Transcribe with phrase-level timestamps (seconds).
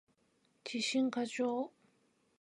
[0.65, 1.69] 自信過剰